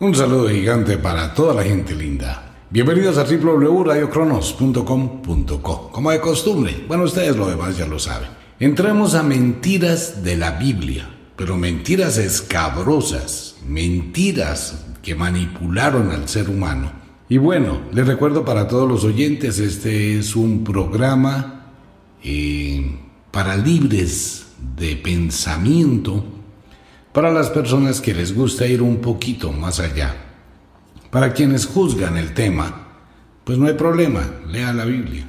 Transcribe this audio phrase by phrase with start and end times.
[0.00, 2.54] Un saludo gigante para toda la gente linda.
[2.70, 5.90] Bienvenidos a www.radiocronos.com.co.
[5.90, 8.28] Como de costumbre, bueno, ustedes lo demás ya lo saben.
[8.60, 16.92] Entremos a mentiras de la Biblia, pero mentiras escabrosas, mentiras que manipularon al ser humano.
[17.28, 21.72] Y bueno, les recuerdo para todos los oyentes, este es un programa
[22.22, 23.00] eh,
[23.32, 24.46] para libres
[24.76, 26.37] de pensamiento
[27.18, 30.14] para las personas que les gusta ir un poquito más allá.
[31.10, 32.90] Para quienes juzgan el tema,
[33.42, 35.28] pues no hay problema, lea la Biblia.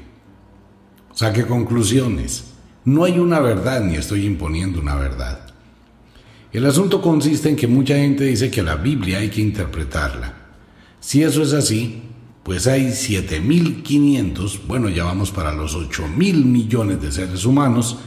[1.15, 2.53] Saque conclusiones.
[2.85, 5.47] No hay una verdad ni estoy imponiendo una verdad.
[6.53, 10.35] El asunto consiste en que mucha gente dice que la Biblia hay que interpretarla.
[10.99, 12.03] Si eso es así,
[12.43, 17.97] pues hay 7.500, bueno, ya vamos para los 8.000 millones de seres humanos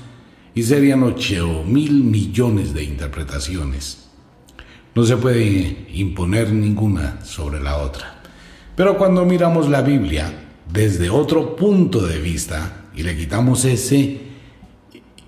[0.55, 4.09] y serían 8 mil millones de interpretaciones.
[4.95, 8.23] No se puede imponer ninguna sobre la otra.
[8.77, 14.21] Pero cuando miramos la Biblia desde otro punto de vista y le quitamos ese,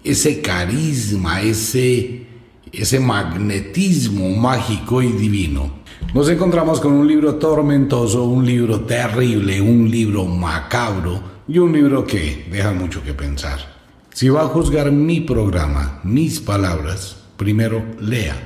[0.03, 2.27] ese carisma, ese,
[2.73, 5.83] ese magnetismo mágico y divino,
[6.13, 12.05] nos encontramos con un libro tormentoso, un libro terrible, un libro macabro y un libro
[12.05, 13.73] que deja mucho que pensar.
[14.15, 18.37] Si va a juzgar mi programa, mis palabras, primero lea,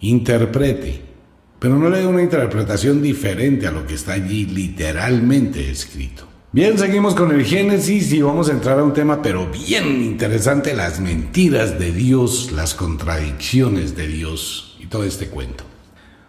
[0.00, 1.00] interprete,
[1.60, 6.26] pero no le dé una interpretación diferente a lo que está allí literalmente escrito.
[6.50, 10.74] Bien, seguimos con el Génesis y vamos a entrar a un tema pero bien interesante,
[10.74, 15.62] las mentiras de Dios, las contradicciones de Dios y todo este cuento.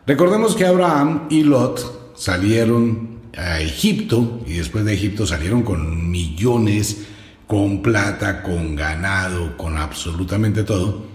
[0.05, 7.07] Recordemos que Abraham y Lot salieron a Egipto y después de Egipto salieron con millones
[7.47, 11.05] con plata, con ganado, con absolutamente todo,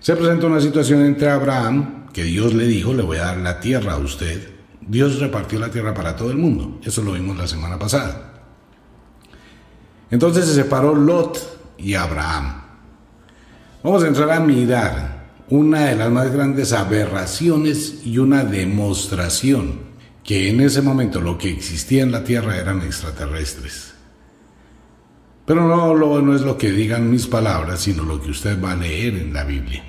[0.00, 3.60] se presenta una situación entre Abraham, que Dios le dijo, le voy a dar la
[3.60, 4.50] tierra a usted.
[4.80, 6.80] Dios repartió la tierra para todo el mundo.
[6.82, 8.32] Eso lo vimos la semana pasada.
[10.10, 11.38] Entonces se separó Lot
[11.78, 12.62] y Abraham.
[13.82, 19.92] Vamos a entrar a mirar una de las más grandes aberraciones y una demostración
[20.24, 23.91] que en ese momento lo que existía en la tierra eran extraterrestres.
[25.44, 28.72] Pero no, lo, no es lo que digan mis palabras, sino lo que usted va
[28.72, 29.82] a leer en la Biblia.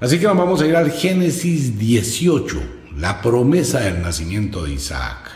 [0.00, 2.60] Así que vamos a ir al Génesis 18,
[2.96, 5.30] la promesa del nacimiento de Isaac.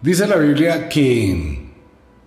[0.00, 1.70] Dice la Biblia que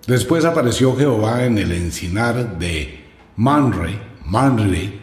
[0.05, 3.05] después apareció Jehová en el encinar de
[3.37, 4.99] Manre, Manre,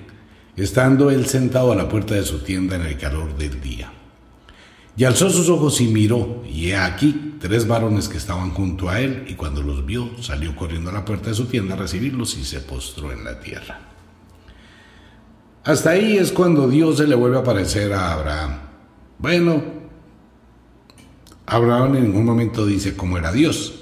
[0.56, 3.92] estando él sentado a la puerta de su tienda en el calor del día.
[4.96, 9.00] Y alzó sus ojos y miró, y he aquí tres varones que estaban junto a
[9.00, 12.36] él, y cuando los vio, salió corriendo a la puerta de su tienda a recibirlos
[12.36, 13.80] y se postró en la tierra.
[15.64, 18.58] Hasta ahí es cuando Dios se le vuelve a aparecer a Abraham.
[19.18, 19.62] Bueno,
[21.46, 23.74] Abraham en ningún momento dice cómo era Dios.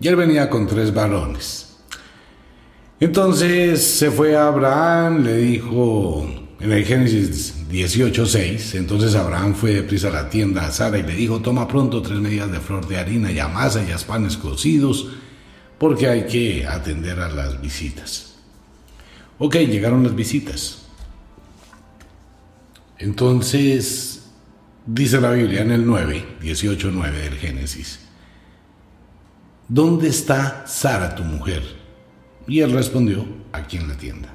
[0.00, 1.78] Y él venía con tres varones.
[3.00, 6.26] Entonces se fue a Abraham, le dijo,
[6.62, 11.14] en el Génesis 18:6, entonces Abraham fue deprisa a la tienda a Sara y le
[11.14, 15.08] dijo, toma pronto tres medidas de flor de harina y amasa y haz panes cocidos,
[15.76, 18.36] porque hay que atender a las visitas.
[19.38, 20.82] Ok, llegaron las visitas.
[22.96, 24.30] Entonces,
[24.86, 27.98] dice la Biblia en el 9, 18, 9 del Génesis,
[29.66, 31.64] ¿dónde está Sara tu mujer?
[32.46, 34.31] Y él respondió, aquí en la tienda.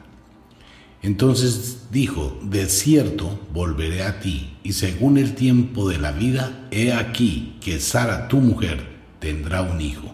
[1.01, 6.91] Entonces dijo, de cierto volveré a ti, y según el tiempo de la vida, he
[6.93, 8.79] aquí que Sara, tu mujer,
[9.19, 10.13] tendrá un hijo.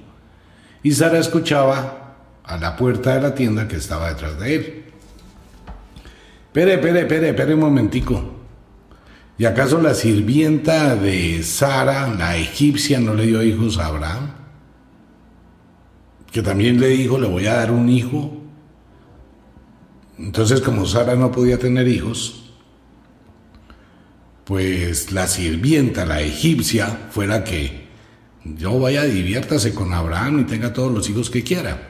[0.84, 4.84] Y Sara escuchaba a la puerta de la tienda que estaba detrás de él.
[6.52, 8.34] Pere, pere, pere, pere un momentico.
[9.38, 14.32] ¿Y acaso la sirvienta de Sara, la egipcia, no le dio hijos a Abraham?
[16.32, 18.43] Que también le dijo, le voy a dar un hijo
[20.18, 22.52] entonces, como Sara no podía tener hijos,
[24.44, 27.84] pues la sirvienta, la egipcia, fue la que
[28.44, 31.90] yo vaya, diviértase con Abraham y tenga todos los hijos que quiera.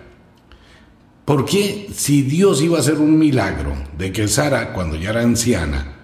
[1.25, 5.21] ¿Por qué si Dios iba a hacer un milagro de que Sara, cuando ya era
[5.21, 5.97] anciana,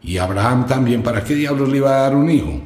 [0.00, 2.62] y Abraham también, ¿para qué diablos le iba a dar un hijo?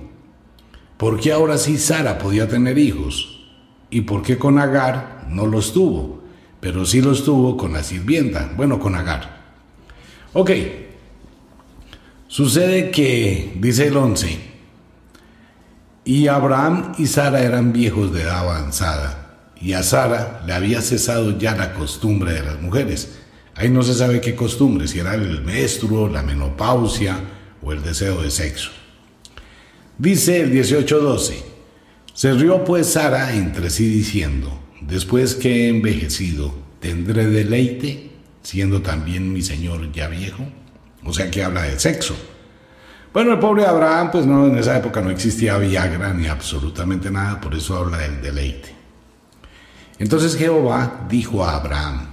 [0.97, 3.49] ¿Por qué ahora sí Sara podía tener hijos?
[3.91, 6.22] ¿Y por qué con Agar no los tuvo?
[6.63, 9.43] Pero sí los tuvo con la sirvienta, bueno, con Agar.
[10.33, 10.53] Ok,
[12.29, 14.39] sucede que, dice el 11,
[16.05, 21.37] y Abraham y Sara eran viejos de edad avanzada, y a Sara le había cesado
[21.37, 23.19] ya la costumbre de las mujeres.
[23.57, 27.19] Ahí no se sabe qué costumbre, si era el menstruo, la menopausia
[27.61, 28.71] o el deseo de sexo.
[29.99, 31.43] Dice el 18:12,
[32.15, 38.11] se rió pues Sara entre sí diciendo, después que he envejecido, ¿tendré deleite,
[38.43, 40.45] siendo también mi señor ya viejo?
[41.05, 42.15] O sea que habla de sexo.
[43.13, 47.41] Bueno, el pobre Abraham, pues no, en esa época no existía Viagra ni absolutamente nada,
[47.41, 48.75] por eso habla del deleite.
[49.99, 52.07] Entonces Jehová dijo a Abraham,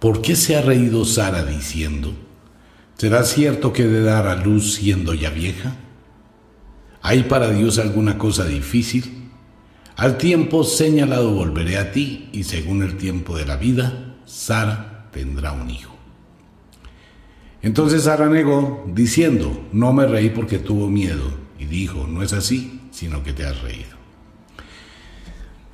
[0.00, 2.12] ¿por qué se ha reído Sara diciendo,
[2.98, 5.76] ¿será cierto que de dar a luz siendo ya vieja?
[7.00, 9.25] ¿Hay para Dios alguna cosa difícil?
[9.96, 15.52] Al tiempo señalado volveré a ti y según el tiempo de la vida, Sara tendrá
[15.52, 15.96] un hijo.
[17.62, 21.24] Entonces Sara negó, diciendo, no me reí porque tuvo miedo.
[21.58, 23.96] Y dijo, no es así, sino que te has reído.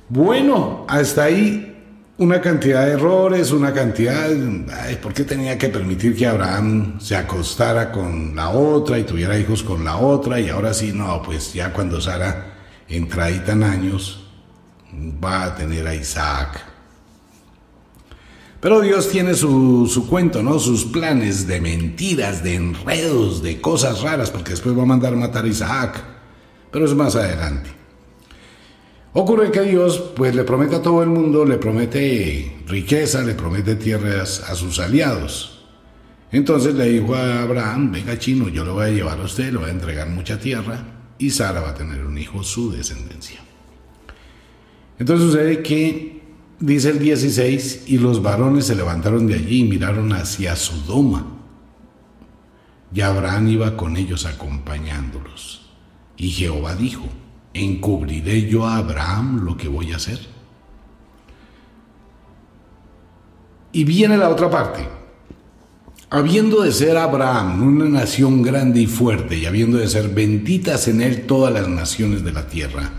[0.07, 1.75] Bueno, hasta ahí
[2.17, 4.29] una cantidad de errores, una cantidad...
[5.01, 9.63] ¿Por qué tenía que permitir que Abraham se acostara con la otra y tuviera hijos
[9.63, 10.39] con la otra?
[10.39, 12.52] Y ahora sí, no, pues ya cuando Sara
[12.87, 14.23] entra ahí años,
[15.23, 16.61] va a tener a Isaac.
[18.59, 20.57] Pero Dios tiene su, cuento, ¿no?
[20.57, 25.43] Sus planes de mentiras, de enredos, de cosas raras, porque después va a mandar matar
[25.43, 26.01] a Isaac.
[26.71, 27.69] Pero es más adelante.
[29.11, 33.75] Ocurre que Dios pues le promete a todo el mundo, le promete riqueza, le promete
[33.75, 35.65] tierras a sus aliados.
[36.31, 39.59] Entonces le dijo a Abraham, venga chino, yo lo voy a llevar a usted, le
[39.59, 43.39] voy a entregar mucha tierra y Sara va a tener un hijo, su descendencia.
[44.99, 46.21] Entonces sucede que
[46.59, 51.25] dice el 16, y los varones se levantaron de allí y miraron hacia Sodoma.
[52.93, 55.71] Y Abraham iba con ellos acompañándolos.
[56.17, 57.05] Y Jehová dijo,
[57.53, 60.19] ¿encubriré yo a Abraham lo que voy a hacer?
[63.71, 65.02] Y viene la otra parte.
[66.15, 71.01] Habiendo de ser Abraham una nación grande y fuerte, y habiendo de ser benditas en
[71.01, 72.91] él todas las naciones de la tierra,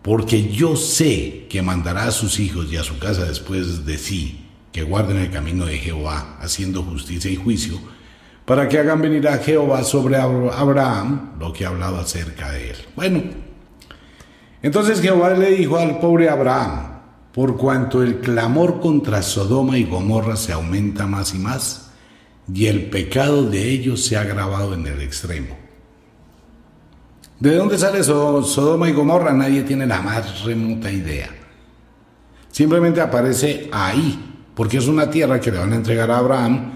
[0.00, 4.48] porque yo sé que mandará a sus hijos y a su casa después de sí,
[4.72, 7.78] que guarden el camino de Jehová, haciendo justicia y juicio,
[8.46, 12.76] para que hagan venir a Jehová sobre Abraham lo que ha hablado acerca de él.
[12.96, 13.22] Bueno,
[14.62, 17.00] entonces Jehová le dijo al pobre Abraham,
[17.34, 21.84] por cuanto el clamor contra Sodoma y Gomorra se aumenta más y más,
[22.52, 25.58] y el pecado de ellos se ha agravado en el extremo
[27.40, 29.32] ¿De dónde sale Sodoma y Gomorra?
[29.32, 31.30] Nadie tiene la más remota idea.
[32.50, 36.72] Simplemente aparece ahí, porque es una tierra que le van a entregar a Abraham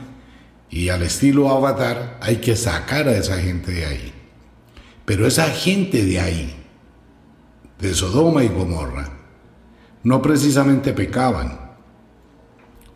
[0.70, 4.12] y al estilo avatar hay que sacar a esa gente de ahí.
[5.04, 6.54] Pero esa gente de ahí,
[7.80, 9.10] de Sodoma y Gomorra,
[10.04, 11.61] no precisamente pecaban.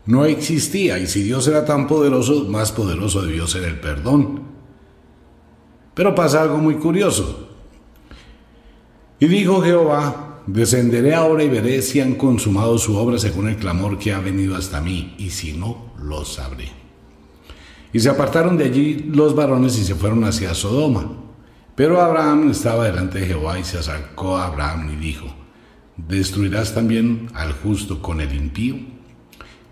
[0.06, 4.43] No existía, y si Dios era tan poderoso, más poderoso debió ser el perdón.
[5.94, 7.49] Pero pasa algo muy curioso.
[9.19, 13.99] Y dijo Jehová, descenderé ahora y veré si han consumado su obra según el clamor
[13.99, 16.70] que ha venido hasta mí, y si no, lo sabré.
[17.93, 21.25] Y se apartaron de allí los varones y se fueron hacia Sodoma.
[21.75, 25.26] Pero Abraham estaba delante de Jehová y se acercó a Abraham y dijo,
[25.97, 28.95] ¿destruirás también al justo con el impío?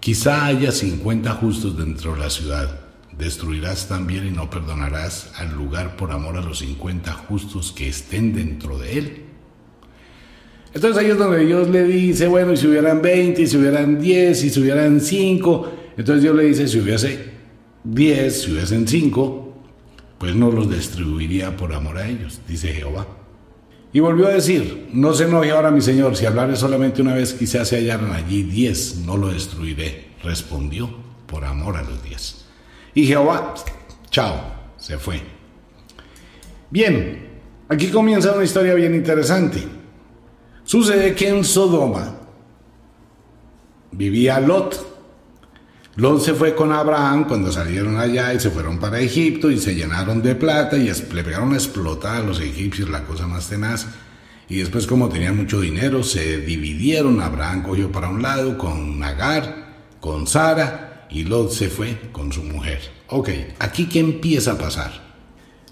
[0.05, 2.79] Quizá haya cincuenta justos dentro de la ciudad.
[3.17, 8.35] ¿Destruirás también y no perdonarás al lugar por amor a los cincuenta justos que estén
[8.35, 9.23] dentro de él?
[10.75, 13.99] Entonces ahí es donde Dios le dice, bueno, y si hubieran 20, y si hubieran
[13.99, 17.25] 10, y si hubieran 5, entonces Dios le dice, si hubiese
[17.85, 19.63] 10, si hubiesen 5,
[20.19, 23.07] pues no los distribuiría por amor a ellos, dice Jehová.
[23.95, 27.33] Y volvió a decir, no se enoje ahora mi Señor, si hablaré solamente una vez
[27.33, 30.09] quizás se hallaran allí 10, no lo destruiré.
[30.21, 30.91] Respondió,
[31.29, 32.45] por amor a los 10.
[32.95, 33.55] Y Jehová,
[34.11, 34.35] chao,
[34.79, 35.23] se fue.
[36.71, 39.63] Bien, aquí comienza una historia bien interesante.
[40.65, 42.17] Sucede que en Sodoma
[43.93, 44.94] vivía Lot.
[45.97, 49.77] Lot se fue con Abraham cuando salieron allá y se fueron para Egipto y se
[49.77, 53.87] llenaron de plata y le pegaron a explotar a los egipcios la cosa más tenaz.
[54.49, 57.21] Y después como tenían mucho dinero se dividieron.
[57.21, 62.43] Abraham cogió para un lado con Agar, con Sara y Lot se fue con su
[62.43, 62.81] mujer.
[63.07, 65.15] Ok, aquí qué empieza a pasar.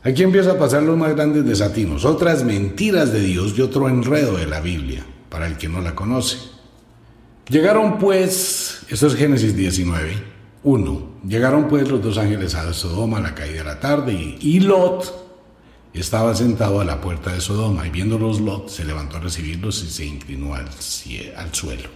[0.05, 4.37] Aquí empieza a pasar los más grandes desatinos, otras mentiras de Dios y otro enredo
[4.37, 6.52] de la Biblia, para el que no la conoce.
[7.53, 10.15] Llegaron pues, esto es Génesis 19,
[10.65, 14.39] 1, llegaron pues los dos ángeles a Sodoma a la caída de la tarde y,
[14.41, 15.13] y Lot
[15.93, 19.89] estaba sentado a la puerta de Sodoma y viéndolos Lot se levantó a recibirlos y
[19.89, 20.67] se inclinó al,
[21.53, 21.91] suelo.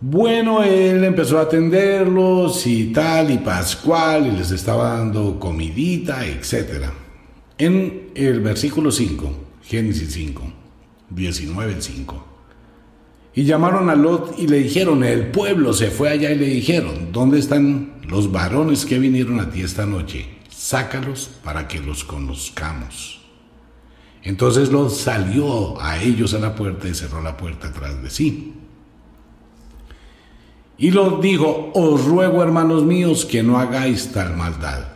[0.00, 6.86] Bueno, él empezó a atenderlos y tal, y Pascual, y les estaba dando comidita, etc.
[7.58, 9.30] En el versículo 5,
[9.62, 10.42] Génesis 5,
[11.10, 12.35] 19 5.
[13.36, 17.12] Y llamaron a Lot y le dijeron, el pueblo se fue allá y le dijeron,
[17.12, 20.26] ¿dónde están los varones que vinieron a ti esta noche?
[20.48, 23.20] Sácalos para que los conozcamos.
[24.22, 28.54] Entonces Lot salió a ellos a la puerta y cerró la puerta atrás de sí.
[30.78, 34.86] Y los dijo, os ruego hermanos míos que no hagáis tal maldad.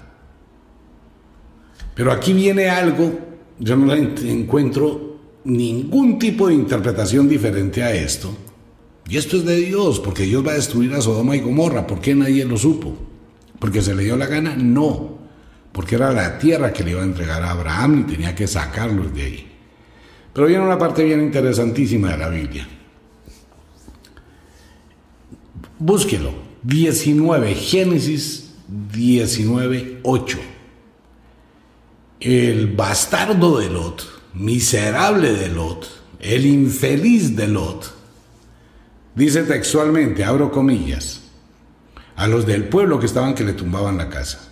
[1.95, 3.19] Pero aquí viene algo,
[3.59, 5.10] yo no encuentro
[5.45, 8.37] ningún tipo de interpretación diferente a esto.
[9.09, 11.87] Y esto es de Dios, porque Dios va a destruir a Sodoma y Gomorra.
[11.87, 12.97] ¿Por qué nadie lo supo?
[13.59, 14.55] ¿Porque se le dio la gana?
[14.57, 15.19] No,
[15.73, 19.13] porque era la tierra que le iba a entregar a Abraham y tenía que sacarlos
[19.15, 19.47] de ahí.
[20.33, 22.69] Pero viene una parte bien interesantísima de la Biblia.
[25.79, 26.51] Búsquelo.
[26.63, 30.39] 19, Génesis 19, 8.
[32.21, 35.87] El bastardo de Lot, miserable de Lot,
[36.21, 37.95] el infeliz de Lot,
[39.15, 41.23] dice textualmente, abro comillas,
[42.17, 44.49] a los del pueblo que estaban que le tumbaban la casa.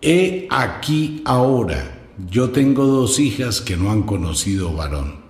[0.00, 1.98] He aquí ahora,
[2.30, 5.24] yo tengo dos hijas que no han conocido varón.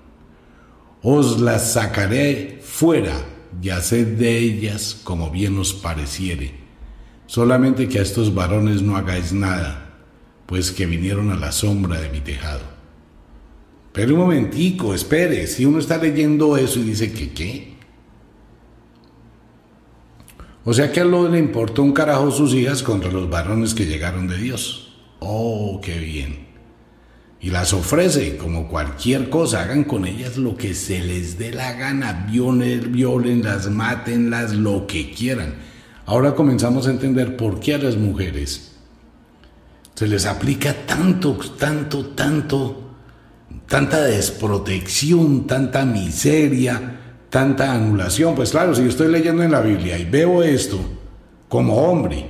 [1.03, 3.15] Os las sacaré fuera
[3.63, 6.55] y haced de ellas como bien os pareciere.
[7.27, 9.86] Solamente que a estos varones no hagáis nada,
[10.47, 12.62] pues que vinieron a la sombra de mi tejado.
[13.93, 17.76] Pero un momentico, espere, si uno está leyendo eso y dice que qué.
[20.65, 23.87] O sea que a lo le importó un carajo sus hijas contra los varones que
[23.87, 24.99] llegaron de Dios.
[25.21, 26.47] Oh, qué bien
[27.41, 31.75] y las ofrece como cualquier cosa, hagan con ellas lo que se les dé la
[31.75, 35.55] gana, violen, violenlas, mátenlas, lo que quieran.
[36.07, 38.75] Ahora comenzamos a entender por qué a las mujeres
[39.97, 42.91] se les aplica tanto, tanto, tanto,
[43.67, 47.00] tanta desprotección, tanta miseria,
[47.31, 48.35] tanta anulación.
[48.35, 50.79] Pues claro, si yo estoy leyendo en la Biblia y veo esto
[51.49, 52.29] como hombre,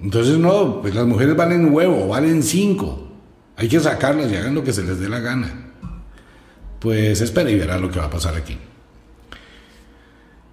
[0.00, 3.10] entonces no, pues las mujeres valen huevo, valen cinco.
[3.56, 5.74] Hay que sacarlas y hagan lo que se les dé la gana.
[6.80, 8.56] Pues espera y verá lo que va a pasar aquí.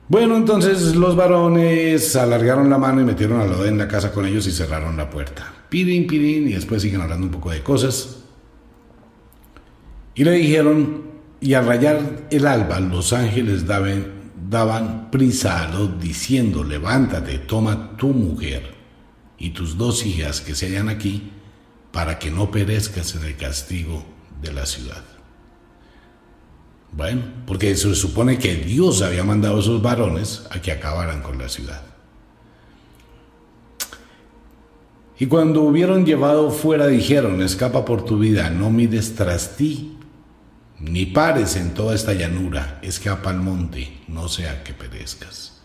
[0.09, 4.25] Bueno, entonces los varones alargaron la mano y metieron a Lot en la casa con
[4.25, 5.53] ellos y cerraron la puerta.
[5.69, 8.23] Pirín, pirín, y después siguen hablando un poco de cosas.
[10.15, 11.03] Y le dijeron,
[11.39, 17.95] y al rayar el alba, los ángeles daban, daban prisa a Lot diciendo, levántate, toma
[17.95, 18.73] tu mujer
[19.37, 21.33] y tus dos hijas que se hallan aquí,
[21.91, 24.03] para que no perezcas en el castigo
[24.41, 25.03] de la ciudad.
[26.91, 31.37] Bueno, porque se supone que Dios había mandado a esos varones a que acabaran con
[31.37, 31.83] la ciudad.
[35.19, 39.97] Y cuando hubieron llevado fuera dijeron, escapa por tu vida, no mires tras ti,
[40.79, 45.61] ni pares en toda esta llanura, escapa al monte, no sea que perezcas.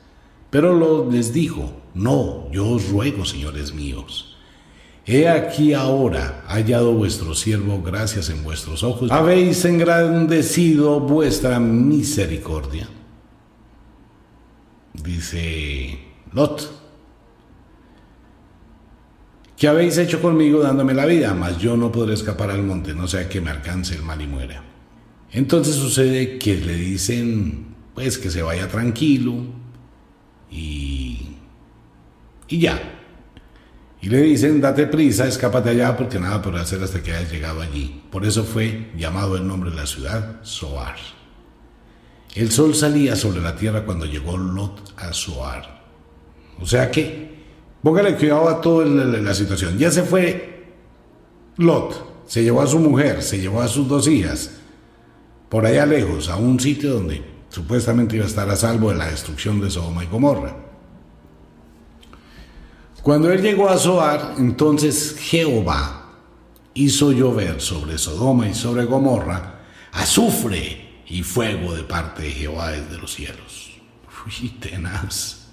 [0.50, 4.33] Pero lo les dijo, no, yo os ruego, señores míos.
[5.06, 9.10] He aquí ahora hallado vuestro siervo gracias en vuestros ojos.
[9.10, 12.88] Habéis engrandecido vuestra misericordia.
[14.94, 15.98] Dice
[16.32, 16.84] Lot.
[19.56, 21.34] ¿Qué habéis hecho conmigo dándome la vida?
[21.34, 24.26] Mas yo no podré escapar al monte, no sea que me alcance el mal y
[24.26, 24.62] muera.
[25.32, 29.34] Entonces sucede que le dicen, pues que se vaya tranquilo,
[30.50, 31.36] y,
[32.48, 32.93] y ya.
[34.04, 37.62] Y le dicen, date prisa, escápate allá porque nada podrá hacer hasta que hayas llegado
[37.62, 38.02] allí.
[38.12, 40.96] Por eso fue llamado el nombre de la ciudad, Soar.
[42.34, 45.82] El sol salía sobre la tierra cuando llegó Lot a Soar.
[46.60, 47.30] O sea que,
[47.82, 49.78] póngale cuidado a toda la situación.
[49.78, 50.66] Ya se fue
[51.56, 54.50] Lot, se llevó a su mujer, se llevó a sus dos hijas,
[55.48, 59.06] por allá lejos, a un sitio donde Supuestamente iba a estar a salvo de la
[59.06, 60.56] destrucción de Sodoma y Gomorra.
[63.04, 66.06] Cuando él llegó a Zoar, entonces Jehová
[66.72, 69.60] hizo llover sobre Sodoma y sobre Gomorra
[69.92, 73.72] azufre y fuego de parte de Jehová desde los cielos.
[74.26, 75.48] Uy, tenaz.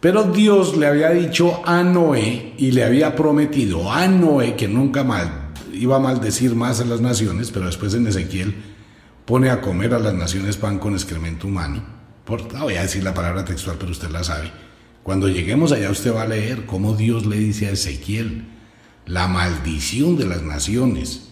[0.00, 5.02] Pero Dios le había dicho a Noé y le había prometido a Noé que nunca
[5.02, 8.54] mal, iba a maldecir más a las naciones, pero después en Ezequiel
[9.24, 11.82] pone a comer a las naciones pan con excremento humano.
[12.26, 14.69] Por, no voy a decir la palabra textual, pero usted la sabe.
[15.02, 18.44] Cuando lleguemos allá usted va a leer cómo Dios le dice a Ezequiel
[19.06, 21.28] la maldición de las naciones.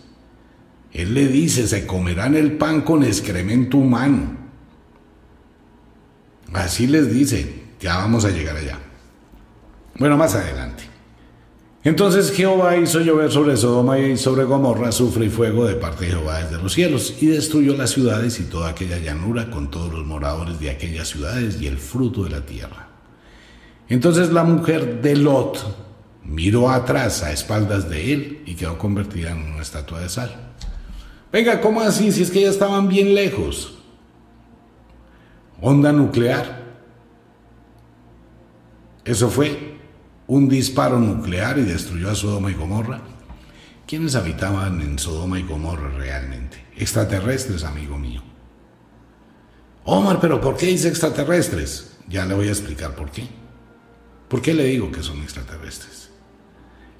[0.92, 4.36] Él le dice, se comerán el pan con excremento humano.
[6.52, 8.78] Así les dice, ya vamos a llegar allá.
[9.98, 10.84] Bueno, más adelante.
[11.84, 16.12] Entonces Jehová hizo llover sobre Sodoma y sobre Gomorra sufre y fuego de parte de
[16.12, 20.04] Jehová desde los cielos, y destruyó las ciudades y toda aquella llanura con todos los
[20.04, 22.87] moradores de aquellas ciudades y el fruto de la tierra.
[23.88, 25.58] Entonces la mujer de Lot
[26.24, 30.52] miró atrás a espaldas de él y quedó convertida en una estatua de sal.
[31.32, 32.12] Venga, ¿cómo así?
[32.12, 33.78] Si es que ya estaban bien lejos.
[35.60, 36.66] Onda nuclear.
[39.04, 39.78] Eso fue
[40.26, 43.00] un disparo nuclear y destruyó a Sodoma y Gomorra.
[43.86, 46.62] ¿Quiénes habitaban en Sodoma y Gomorra realmente?
[46.76, 48.22] Extraterrestres, amigo mío.
[49.84, 51.96] Omar, pero ¿por qué dice extraterrestres?
[52.06, 53.26] Ya le voy a explicar por qué.
[54.28, 56.10] ¿Por qué le digo que son extraterrestres?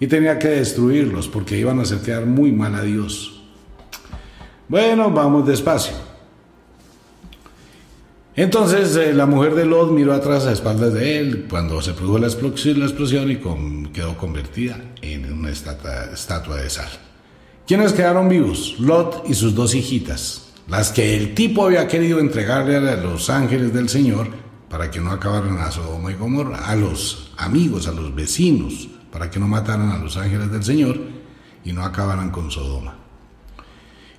[0.01, 3.43] Y tenía que destruirlos porque iban a hacer quedar muy mal a Dios.
[4.69, 5.95] Bueno, vamos despacio.
[8.37, 12.19] Entonces eh, la mujer de Lot miró atrás a espaldas de él cuando se produjo
[12.19, 13.37] la explosión, y
[13.89, 16.89] quedó convertida en una estatua, de sal.
[17.67, 18.77] ¿Quiénes quedaron vivos?
[18.79, 23.75] Lot y sus dos hijitas, las que el tipo había querido entregarle a los ángeles
[23.75, 24.29] del Señor
[24.69, 29.31] para que no acabaran a Sodoma y Gomorra, a los amigos, a los vecinos, para
[29.31, 30.99] que no mataran a los ángeles del Señor
[31.65, 32.97] y no acabaran con Sodoma.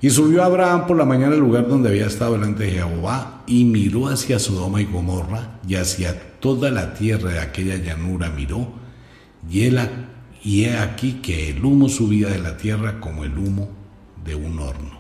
[0.02, 3.66] Y subió Abraham por la mañana al lugar donde había estado delante de Jehová y
[3.66, 8.72] miró hacia Sodoma y Gomorra y hacia toda la tierra de aquella llanura miró
[9.50, 9.80] y, él,
[10.42, 13.70] y he aquí que el humo subía de la tierra como el humo
[14.24, 15.00] de un horno.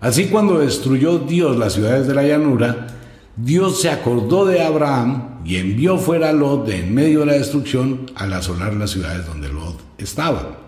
[0.00, 2.86] Así cuando destruyó Dios las ciudades de la llanura,
[3.36, 7.32] Dios se acordó de Abraham y envió fuera a Lot de en medio de la
[7.32, 10.58] destrucción al asolar las ciudades donde Lot estaba.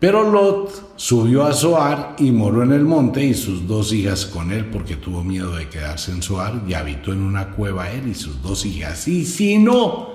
[0.00, 4.52] Pero Lot subió a Zoar y moró en el monte y sus dos hijas con
[4.52, 8.14] él porque tuvo miedo de quedarse en Zoar y habitó en una cueva él y
[8.14, 9.06] sus dos hijas.
[9.06, 10.10] Y si no,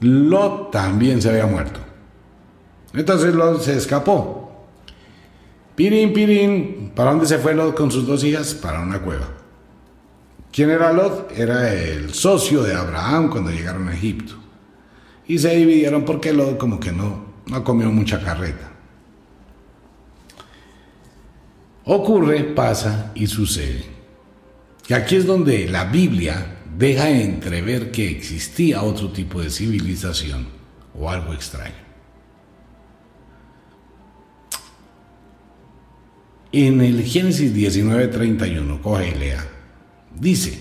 [0.00, 1.78] Lot también se había muerto.
[2.92, 4.66] Entonces Lot se escapó.
[5.76, 8.52] Pirín, pirín, ¿para dónde se fue Lot con sus dos hijas?
[8.52, 9.41] Para una cueva.
[10.52, 11.32] ¿Quién era Lot?
[11.34, 14.34] Era el socio de Abraham cuando llegaron a Egipto.
[15.26, 18.70] Y se dividieron porque Lot como que no, no comió mucha carreta.
[21.84, 23.84] Ocurre, pasa y sucede.
[24.86, 30.46] Que aquí es donde la Biblia deja entrever que existía otro tipo de civilización
[30.94, 31.82] o algo extraño.
[36.52, 39.51] En el Génesis 19:31, coge y lea,
[40.18, 40.60] dice,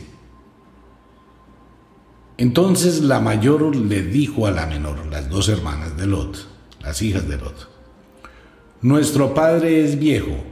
[2.38, 6.48] entonces la mayor le dijo a la menor, las dos hermanas de Lot,
[6.82, 7.70] las hijas de Lot,
[8.82, 10.52] nuestro padre es viejo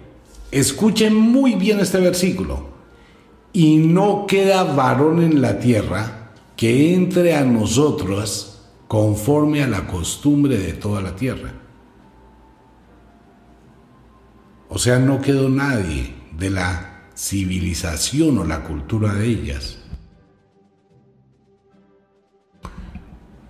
[0.52, 2.70] Escuchen muy bien este versículo.
[3.54, 10.58] Y no queda varón en la tierra que entre a nosotros conforme a la costumbre
[10.58, 11.54] de toda la tierra.
[14.70, 16.89] O sea, no quedó nadie de la
[17.20, 19.78] civilización o la cultura de ellas.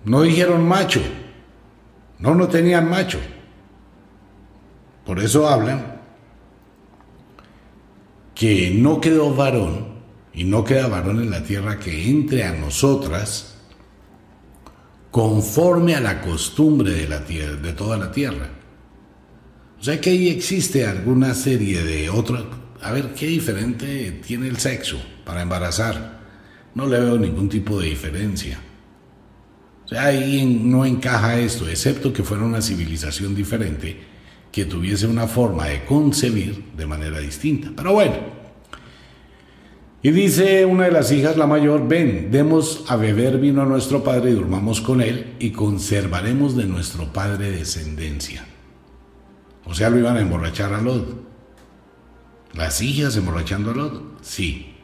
[0.04, 1.00] No dijeron macho.
[2.18, 3.20] No, no tenían macho.
[5.06, 6.00] Por eso hablan
[8.34, 10.00] que no quedó varón
[10.34, 13.56] y no queda varón en la tierra que entre a nosotras
[15.12, 18.50] conforme a la costumbre de la tierra, de toda la tierra.
[19.78, 22.59] O sea que ahí existe alguna serie de otras.
[22.82, 26.20] A ver, ¿qué diferente tiene el sexo para embarazar?
[26.74, 28.58] No le veo ningún tipo de diferencia.
[29.84, 33.98] O sea, ahí no encaja esto, excepto que fuera una civilización diferente
[34.52, 37.70] que tuviese una forma de concebir de manera distinta.
[37.74, 38.14] Pero bueno,
[40.02, 44.02] y dice una de las hijas, la mayor, ven, demos a beber vino a nuestro
[44.02, 48.46] padre y durmamos con él y conservaremos de nuestro padre descendencia.
[49.66, 51.29] O sea, lo iban a emborrachar a Lot.
[52.54, 54.22] ¿Las hijas emborrachando a Lot?
[54.22, 54.74] Sí.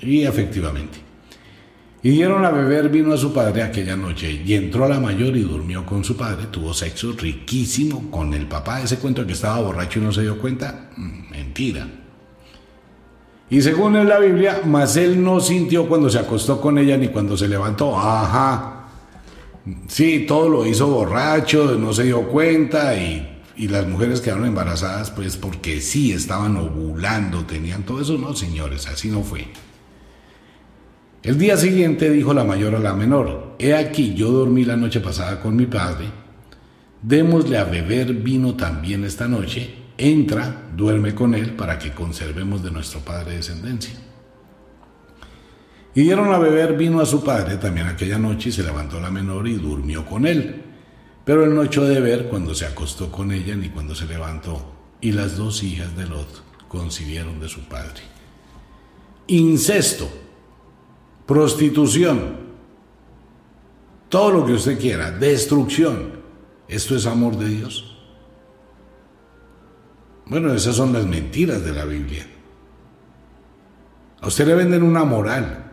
[0.00, 0.98] Y efectivamente.
[2.02, 5.40] Y dieron a beber vino a su padre aquella noche, y entró la mayor y
[5.40, 8.82] durmió con su padre, tuvo sexo riquísimo con el papá.
[8.82, 11.88] Ese cuento de que estaba borracho y no se dio cuenta, mm, mentira.
[13.48, 17.08] Y según en la Biblia, mas él no sintió cuando se acostó con ella ni
[17.08, 17.96] cuando se levantó.
[17.98, 18.86] Ajá.
[19.88, 25.10] Sí, todo lo hizo borracho, no se dio cuenta y, y las mujeres quedaron embarazadas
[25.10, 28.18] pues porque sí estaban ovulando, tenían todo eso.
[28.18, 29.46] No, señores, así no fue.
[31.22, 35.00] El día siguiente dijo la mayor a la menor, he aquí yo dormí la noche
[35.00, 36.06] pasada con mi padre,
[37.00, 42.70] démosle a beber vino también esta noche, entra, duerme con él para que conservemos de
[42.70, 43.94] nuestro padre descendencia.
[45.94, 49.10] Y dieron a beber vino a su padre también aquella noche y se levantó la
[49.10, 50.62] menor y durmió con él.
[51.24, 54.72] Pero él no echó de ver cuando se acostó con ella ni cuando se levantó.
[55.00, 58.02] Y las dos hijas de Lot concibieron de su padre.
[59.26, 60.08] Incesto,
[61.26, 62.36] prostitución,
[64.08, 66.22] todo lo que usted quiera, destrucción.
[66.68, 67.94] ¿Esto es amor de Dios?
[70.26, 72.26] Bueno, esas son las mentiras de la Biblia.
[74.20, 75.72] A usted le venden una moral,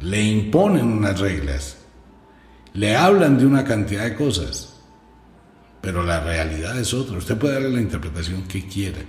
[0.00, 1.78] le imponen unas reglas,
[2.74, 4.71] le hablan de una cantidad de cosas,
[5.82, 7.18] pero la realidad es otra.
[7.18, 9.00] Usted puede darle la interpretación que quiera,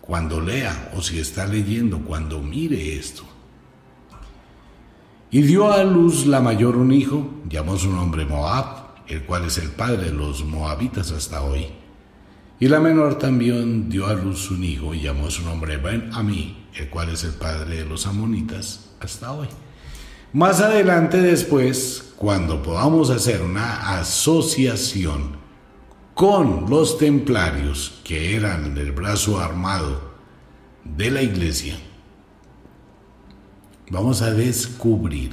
[0.00, 3.24] cuando lea o si está leyendo, cuando mire esto.
[5.30, 9.56] Y dio a luz la mayor un hijo, llamó su nombre Moab, el cual es
[9.56, 11.68] el padre de los moabitas hasta hoy.
[12.60, 16.68] Y la menor también dio a luz un hijo y llamó su nombre Ben Amí,
[16.74, 19.48] el cual es el padre de los amonitas hasta hoy.
[20.34, 25.41] Más adelante después, cuando podamos hacer una asociación
[26.14, 30.12] con los templarios que eran el brazo armado
[30.84, 31.76] de la iglesia,
[33.90, 35.32] vamos a descubrir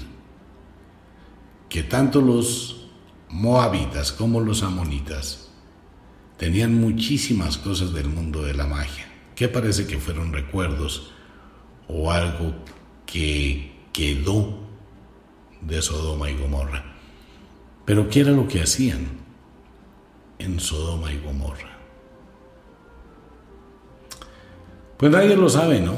[1.67, 2.87] que tanto los
[3.29, 5.49] moabitas como los amonitas
[6.37, 11.11] tenían muchísimas cosas del mundo de la magia, que parece que fueron recuerdos
[11.87, 12.55] o algo
[13.05, 14.59] que quedó
[15.61, 16.95] de Sodoma y Gomorra.
[17.85, 19.18] Pero ¿qué era lo que hacían
[20.39, 21.77] en Sodoma y Gomorra?
[24.97, 25.95] Pues nadie lo sabe, ¿no?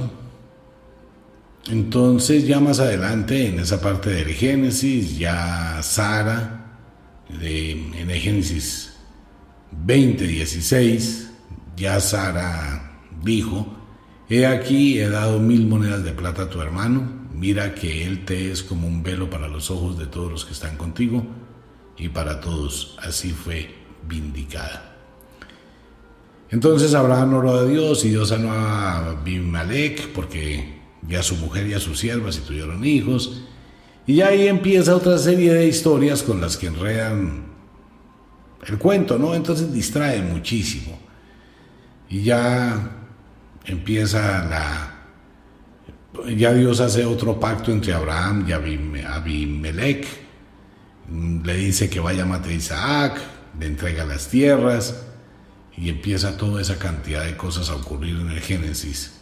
[1.70, 6.80] Entonces ya más adelante, en esa parte del Génesis, ya Sara,
[7.30, 8.98] en el Génesis
[9.72, 11.32] 20, 16,
[11.78, 13.68] ya Sara dijo,
[14.30, 18.52] he aquí, he dado mil monedas de plata a tu hermano, mira que él te
[18.52, 21.26] es como un velo para los ojos de todos los que están contigo,
[21.98, 24.96] y para todos así fue vindicada.
[26.50, 31.68] Entonces Abraham oró a Dios y Dios sanó a Abimelech porque y a su mujer
[31.68, 33.44] y a sus siervas y tuvieron hijos.
[34.06, 37.46] Y ahí empieza otra serie de historias con las que enredan
[38.68, 39.34] el cuento, ¿no?
[39.34, 41.00] Entonces distrae muchísimo.
[42.10, 42.92] Y ya
[43.66, 44.88] empieza la...
[46.36, 50.08] Ya Dios hace otro pacto entre Abraham y Abimelech.
[51.44, 53.22] Le dice que vaya a matar a Isaac,
[53.60, 55.04] le entrega las tierras
[55.78, 59.22] y empieza toda esa cantidad de cosas a ocurrir en el Génesis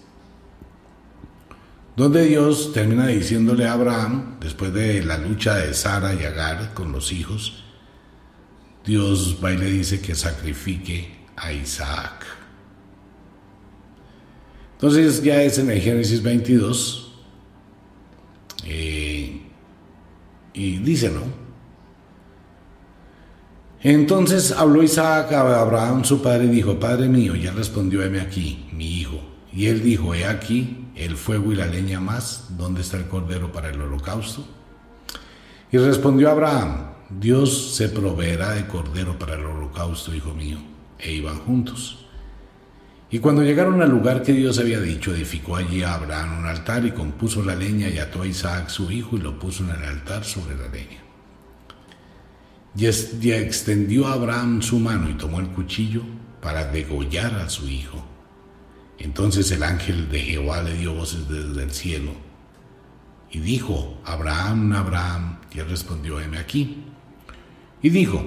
[2.00, 6.94] donde Dios termina diciéndole a Abraham, después de la lucha de Sara y Agar con
[6.94, 7.62] los hijos,
[8.86, 12.26] Dios va y le dice que sacrifique a Isaac.
[14.76, 17.20] Entonces ya es en el Génesis 22,
[18.64, 19.42] eh,
[20.54, 21.24] y dice, ¿no?
[23.82, 28.68] Entonces habló Isaac a Abraham, su padre, y dijo, Padre mío, ya respondió, heme aquí,
[28.74, 29.20] mi hijo.
[29.54, 33.52] Y él dijo, he aquí, el fuego y la leña más, ¿dónde está el cordero
[33.54, 34.46] para el holocausto?
[35.72, 40.58] Y respondió Abraham, Dios se proveerá de cordero para el holocausto, hijo mío.
[41.00, 42.06] E iban juntos.
[43.10, 46.86] Y cuando llegaron al lugar que Dios había dicho, edificó allí a Abraham un altar
[46.86, 49.84] y compuso la leña y ató a Isaac su hijo y lo puso en el
[49.84, 51.09] altar sobre la leña.
[52.76, 56.02] Y extendió Abraham su mano y tomó el cuchillo
[56.42, 58.06] para degollar a su hijo.
[58.98, 62.12] Entonces el ángel de Jehová le dio voces desde el cielo
[63.32, 66.84] y dijo, Abraham, Abraham, y él respondió, heme aquí.
[67.82, 68.26] Y dijo,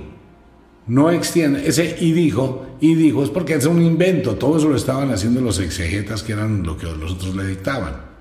[0.87, 4.76] no extiende, ese y dijo, y dijo, es porque es un invento, todo eso lo
[4.76, 8.12] estaban haciendo los exegetas que eran lo que los otros le dictaban.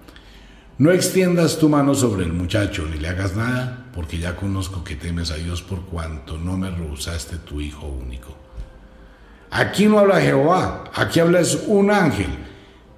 [0.81, 4.95] No extiendas tu mano sobre el muchacho, ni le hagas nada, porque ya conozco que
[4.95, 8.35] temes a Dios por cuanto no me rehusaste tu hijo único.
[9.51, 12.35] Aquí no habla Jehová, aquí habla es un ángel.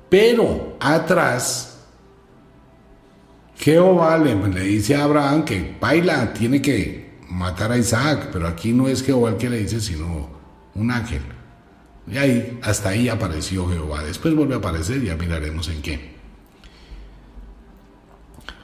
[0.08, 1.84] Pero atrás,
[3.58, 8.88] Jehová le, dice a Abraham que baila, tiene que matar a Isaac, pero aquí no
[8.88, 10.30] es Jehová el que le dice, sino
[10.74, 11.24] un ángel.
[12.08, 14.06] Y ahí, hasta ahí apareció Jehová.
[14.06, 16.13] Después vuelve a aparecer, ya miraremos en qué.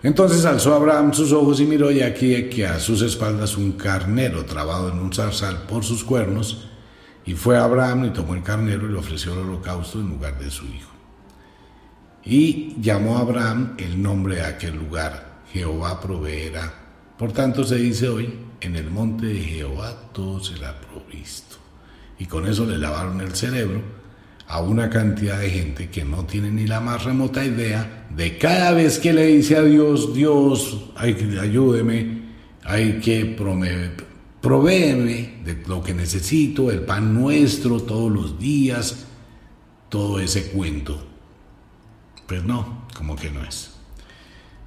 [0.01, 4.45] Entonces alzó Abraham sus ojos y miró y aquí que a sus espaldas un carnero
[4.45, 6.69] trabado en un zarzal por sus cuernos
[7.25, 10.49] y fue Abraham y tomó el carnero y le ofreció el holocausto en lugar de
[10.49, 10.91] su hijo.
[12.23, 16.73] Y llamó a Abraham el nombre de aquel lugar, Jehová proveerá.
[17.17, 21.57] Por tanto se dice hoy, en el monte de Jehová todo será provisto.
[22.17, 23.98] Y con eso le lavaron el cerebro
[24.49, 28.71] a una cantidad de gente que no tiene ni la más remota idea de cada
[28.71, 32.23] vez que le dice a Dios, Dios, ayúdeme,
[32.65, 33.25] hay que
[34.41, 39.05] proveerme de lo que necesito, el pan nuestro todos los días,
[39.87, 40.99] todo ese cuento.
[42.25, 43.69] Pues no, como que no es.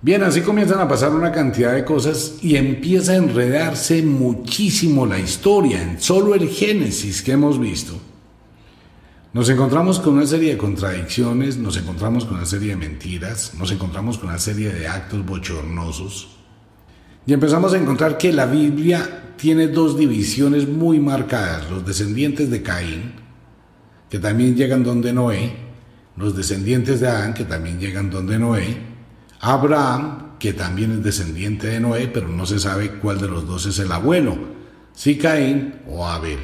[0.00, 5.18] Bien, así comienzan a pasar una cantidad de cosas y empieza a enredarse muchísimo la
[5.18, 8.12] historia en solo el Génesis que hemos visto.
[9.34, 13.72] Nos encontramos con una serie de contradicciones, nos encontramos con una serie de mentiras, nos
[13.72, 16.36] encontramos con una serie de actos bochornosos
[17.24, 22.62] y empezamos a encontrar que la Biblia tiene dos divisiones muy marcadas, los descendientes de
[22.62, 23.12] Caín,
[24.10, 25.56] que también llegan donde Noé,
[26.18, 28.76] los descendientes de Adán, que también llegan donde Noé,
[29.40, 33.64] Abraham, que también es descendiente de Noé, pero no se sabe cuál de los dos
[33.64, 34.36] es el abuelo,
[34.92, 36.38] si Caín o Abel.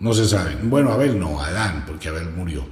[0.00, 0.56] No se sabe.
[0.62, 2.66] Bueno, Abel no, Adán, porque Abel murió.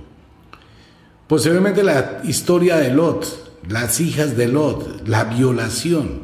[1.26, 6.22] Posiblemente la historia de Lot, las hijas de Lot, la violación.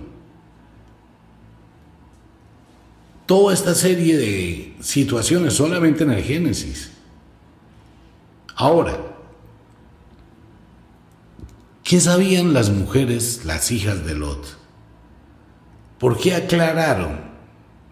[3.27, 6.91] Toda esta serie de situaciones solamente en el Génesis.
[8.57, 8.99] Ahora,
[11.89, 14.59] ¿Qué sabían las mujeres, las hijas de Lot?
[15.99, 17.19] ¿Por qué aclararon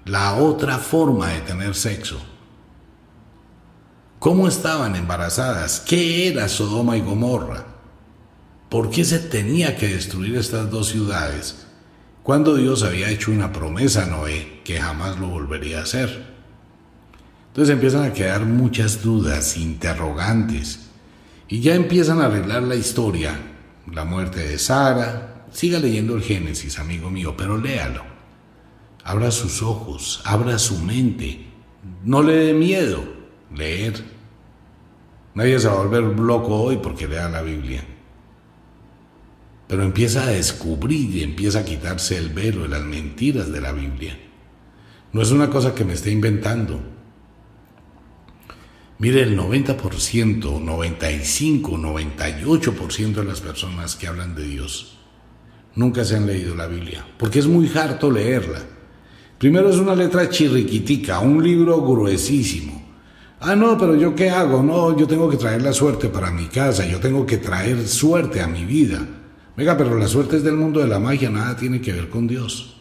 [0.05, 2.21] la otra forma de tener sexo?
[4.19, 5.81] ¿Cómo estaban embarazadas?
[5.81, 7.67] ¿Qué era Sodoma y Gomorra?
[8.71, 11.67] ¿Por qué se tenía que destruir estas dos ciudades
[12.23, 16.35] cuando Dios había hecho una promesa a Noé que jamás lo volvería a hacer?
[17.49, 20.89] Entonces empiezan a quedar muchas dudas, interrogantes,
[21.49, 23.39] y ya empiezan a arreglar la historia
[23.93, 25.47] la muerte de Sara.
[25.53, 28.03] Siga leyendo el Génesis, amigo mío, pero léalo.
[29.05, 31.47] Abra sus ojos, abra su mente.
[32.05, 33.16] No le dé miedo
[33.55, 34.05] leer.
[35.35, 37.85] Nadie se va a volver loco hoy porque lea la Biblia.
[39.69, 43.73] Pero empieza a descubrir y empieza a quitarse el velo de las mentiras de la
[43.73, 44.19] Biblia.
[45.13, 46.81] No es una cosa que me esté inventando.
[48.99, 54.97] Mire, el 90%, 95, 98% de las personas que hablan de Dios
[55.77, 58.61] nunca se han leído la Biblia, porque es muy harto leerla.
[59.39, 62.86] Primero es una letra chirriquitica, un libro gruesísimo.
[63.41, 64.63] Ah, no, pero yo qué hago?
[64.63, 68.41] No, yo tengo que traer la suerte para mi casa, yo tengo que traer suerte
[68.41, 69.07] a mi vida.
[69.57, 72.27] Venga, pero la suerte es del mundo de la magia, nada tiene que ver con
[72.27, 72.77] Dios.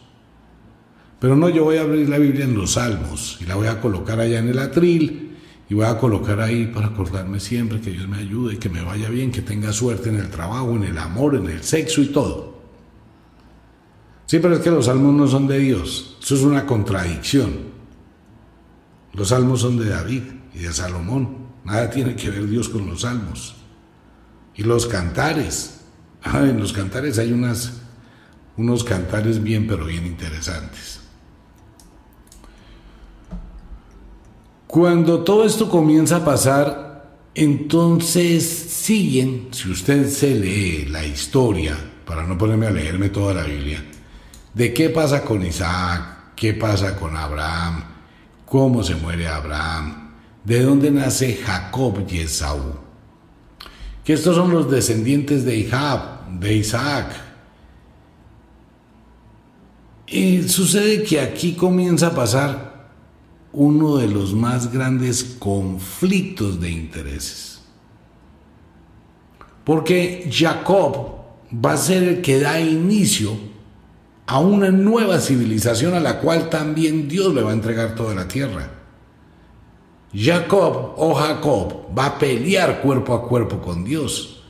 [1.18, 3.80] Pero no, yo voy a abrir la Biblia en los salmos y la voy a
[3.80, 5.36] colocar allá en el atril
[5.68, 9.08] y voy a colocar ahí para acordarme siempre que Dios me ayude, que me vaya
[9.08, 12.56] bien, que tenga suerte en el trabajo, en el amor, en el sexo y todo.
[14.26, 16.18] Sí, pero es que los salmos no son de Dios.
[16.22, 17.75] Eso es una contradicción.
[19.16, 20.22] Los salmos son de David
[20.54, 21.46] y de Salomón.
[21.64, 23.56] Nada tiene que ver Dios con los salmos.
[24.54, 25.80] Y los cantares.
[26.24, 27.32] en los cantares hay
[28.56, 31.00] unos cantares bien, pero bien interesantes.
[34.66, 41.74] Cuando todo esto comienza a pasar, entonces siguen, si usted se lee la historia,
[42.04, 43.82] para no ponerme a leerme toda la Biblia,
[44.52, 47.95] de qué pasa con Isaac, qué pasa con Abraham,
[48.46, 50.12] cómo se muere Abraham,
[50.44, 52.74] de dónde nace Jacob y Esaú.
[54.04, 55.68] Que estos son los descendientes de
[56.40, 57.12] de Isaac.
[60.06, 62.90] Y sucede que aquí comienza a pasar
[63.52, 67.60] uno de los más grandes conflictos de intereses.
[69.64, 71.16] Porque Jacob
[71.52, 73.55] va a ser el que da inicio
[74.26, 78.26] a una nueva civilización a la cual también Dios le va a entregar toda la
[78.26, 78.70] tierra.
[80.12, 84.42] Jacob o Jacob va a pelear cuerpo a cuerpo con Dios.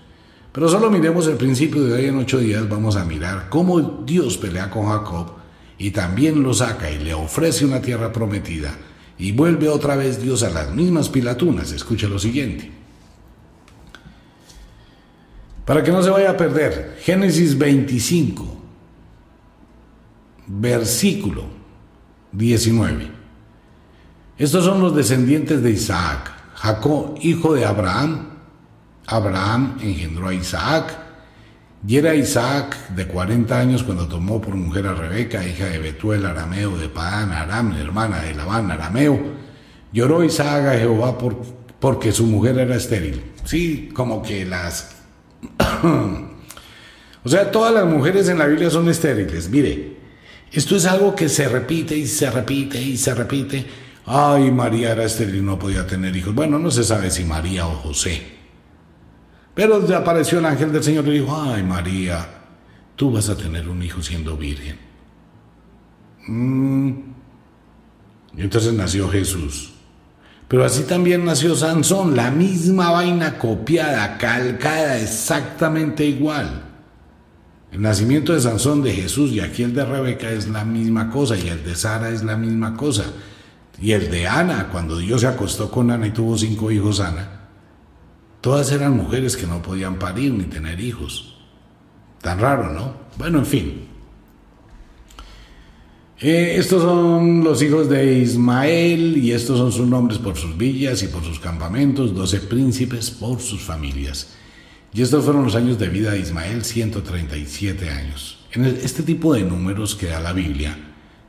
[0.52, 4.38] Pero solo miremos el principio de hoy en ocho días, vamos a mirar cómo Dios
[4.38, 5.32] pelea con Jacob
[5.76, 8.74] y también lo saca y le ofrece una tierra prometida
[9.18, 11.72] y vuelve otra vez Dios a las mismas pilatunas.
[11.72, 12.70] Escucha lo siguiente.
[15.66, 18.65] Para que no se vaya a perder, Génesis 25,
[20.66, 21.44] versículo
[22.32, 23.08] 19.
[24.36, 26.32] Estos son los descendientes de Isaac.
[26.56, 28.30] Jacob, hijo de Abraham.
[29.06, 30.98] Abraham engendró a Isaac.
[31.86, 36.26] Y era Isaac de 40 años cuando tomó por mujer a Rebeca, hija de Betuel
[36.26, 39.20] arameo de Padán, Aram, hermana de Labán arameo.
[39.92, 41.36] Lloró Isaac a Jehová por,
[41.78, 43.22] porque su mujer era estéril.
[43.44, 44.96] Sí, como que las...
[47.24, 49.48] o sea, todas las mujeres en la Biblia son estériles.
[49.48, 49.95] Mire,
[50.52, 53.66] esto es algo que se repite y se repite y se repite.
[54.06, 56.34] ay, María era estéril no podía tener hijos.
[56.34, 58.22] Bueno, no se sabe si María o José.
[59.54, 62.26] Pero apareció el ángel del Señor y dijo, ay, María,
[62.94, 64.78] tú vas a tener un hijo siendo virgen.
[66.26, 66.90] Mm.
[68.36, 69.72] Y entonces nació Jesús.
[70.48, 76.65] Pero así también nació Sansón, la misma vaina copiada, calcada, exactamente igual.
[77.76, 81.36] El nacimiento de Sansón, de Jesús y aquí el de Rebeca es la misma cosa
[81.36, 83.04] y el de Sara es la misma cosa.
[83.78, 87.48] Y el de Ana, cuando Dios se acostó con Ana y tuvo cinco hijos Ana,
[88.40, 91.36] todas eran mujeres que no podían parir ni tener hijos.
[92.22, 92.94] Tan raro, ¿no?
[93.18, 93.88] Bueno, en fin.
[96.18, 101.02] Eh, estos son los hijos de Ismael y estos son sus nombres por sus villas
[101.02, 104.28] y por sus campamentos, doce príncipes por sus familias.
[104.96, 108.38] Y estos fueron los años de vida de Ismael, 137 años.
[108.52, 110.74] En este tipo de números que da la Biblia,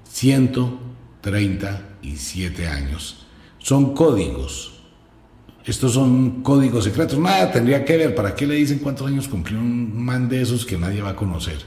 [0.09, 3.25] 137 años,
[3.57, 4.79] son códigos.
[5.65, 7.19] Estos son códigos secretos.
[7.19, 8.15] Nada tendría que ver.
[8.15, 11.17] ¿Para qué le dicen cuántos años cumplió un man de esos que nadie va a
[11.17, 11.57] conocer?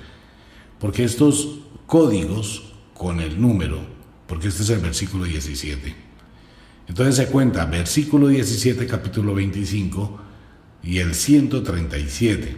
[0.78, 3.78] Porque estos códigos con el número,
[4.26, 5.94] porque este es el versículo 17.
[6.88, 10.29] Entonces se cuenta, versículo 17, capítulo 25
[10.82, 12.56] y el 137.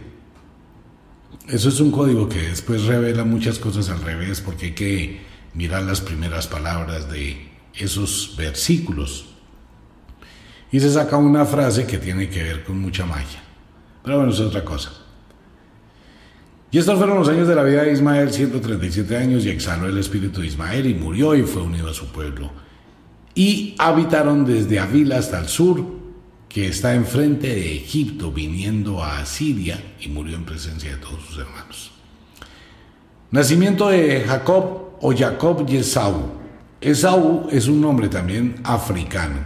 [1.47, 5.21] Eso es un código que después revela muchas cosas al revés porque hay que
[5.53, 9.25] mirar las primeras palabras de esos versículos.
[10.71, 13.43] Y se saca una frase que tiene que ver con mucha magia.
[14.03, 14.91] Pero bueno, es otra cosa.
[16.71, 19.97] Y estos fueron los años de la vida de Ismael, 137 años, y exhaló el
[19.99, 22.49] espíritu de Ismael y murió y fue unido a su pueblo.
[23.35, 25.85] Y habitaron desde Avila hasta el sur,
[26.53, 31.39] que está enfrente de Egipto viniendo a Asiria y murió en presencia de todos sus
[31.39, 31.91] hermanos.
[33.31, 36.31] Nacimiento de Jacob o Jacob y.
[36.79, 39.39] Esaú es un nombre también africano,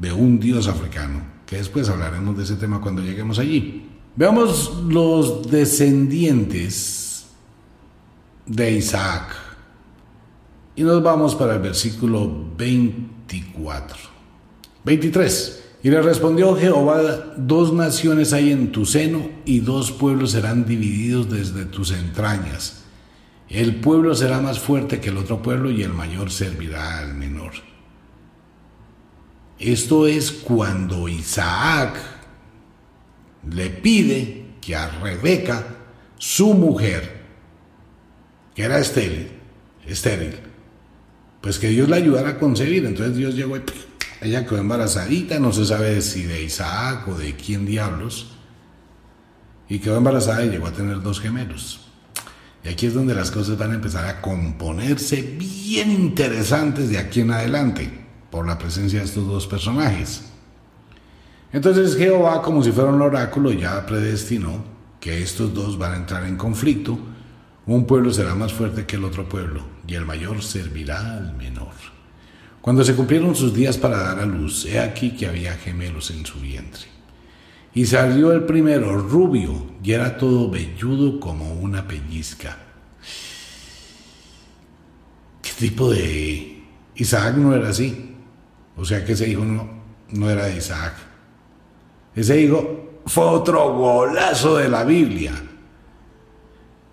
[0.00, 3.88] de un dios africano, que después hablaremos de ese tema cuando lleguemos allí.
[4.14, 7.26] Veamos los descendientes
[8.46, 9.34] de Isaac.
[10.76, 13.96] Y nos vamos para el versículo 24.
[14.84, 15.69] 23.
[15.82, 21.30] Y le respondió Jehová, dos naciones hay en tu seno y dos pueblos serán divididos
[21.30, 22.84] desde tus entrañas.
[23.48, 27.52] El pueblo será más fuerte que el otro pueblo y el mayor servirá al menor.
[29.58, 31.96] Esto es cuando Isaac
[33.50, 35.66] le pide que a Rebeca,
[36.18, 37.20] su mujer,
[38.54, 39.28] que era estéril,
[39.86, 40.34] estéril,
[41.40, 42.84] pues que Dios la ayudara a concebir.
[42.84, 43.60] Entonces Dios llegó y
[44.20, 48.32] ella quedó embarazadita, no se sabe si de Isaac o de quién diablos.
[49.68, 51.80] Y quedó embarazada y llegó a tener dos gemelos.
[52.62, 57.20] Y aquí es donde las cosas van a empezar a componerse bien interesantes de aquí
[57.20, 57.90] en adelante,
[58.30, 60.22] por la presencia de estos dos personajes.
[61.52, 64.62] Entonces Jehová, como si fuera un oráculo, ya predestinó
[65.00, 66.98] que estos dos van a entrar en conflicto.
[67.66, 71.99] Un pueblo será más fuerte que el otro pueblo, y el mayor servirá al menor.
[72.60, 76.26] Cuando se cumplieron sus días para dar a luz, he aquí que había gemelos en
[76.26, 76.82] su vientre.
[77.72, 82.56] Y salió el primero rubio y era todo velludo como una pellizca.
[85.40, 86.58] ¿Qué tipo de...
[86.96, 88.14] Isaac no era así?
[88.76, 89.66] O sea que ese hijo no,
[90.10, 90.94] no era de Isaac.
[92.14, 95.32] Ese hijo fue otro golazo de la Biblia.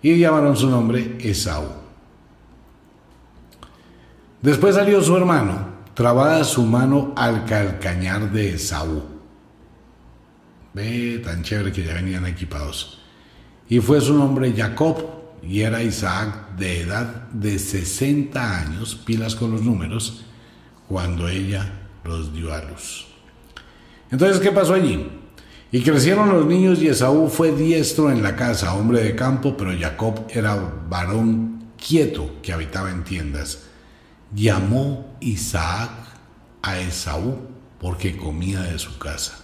[0.00, 1.77] Y llamaron su nombre Esaú.
[4.42, 9.02] Después salió su hermano, trabada su mano al calcañar de Esaú.
[10.74, 13.00] Ve, tan chévere que ya venían equipados.
[13.68, 15.04] Y fue su nombre Jacob,
[15.42, 20.24] y era Isaac de edad de 60 años, pilas con los números,
[20.88, 23.08] cuando ella los dio a luz.
[24.08, 25.10] Entonces, ¿qué pasó allí?
[25.72, 29.76] Y crecieron los niños y Esaú fue diestro en la casa, hombre de campo, pero
[29.76, 30.54] Jacob era
[30.88, 33.67] varón quieto que habitaba en tiendas
[34.34, 35.90] llamó Isaac
[36.62, 37.38] a Esaú
[37.80, 39.38] porque comía de su casa.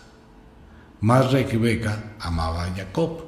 [1.01, 3.25] Más Rebeca amaba a Jacob.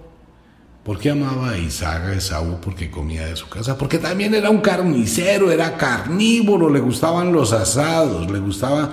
[0.83, 2.61] ¿Por qué amaba a Isaac a Esaú?
[2.61, 3.77] Porque comía de su casa.
[3.77, 8.93] Porque también era un carnicero, era carnívoro, le gustaban los asados, le gustaba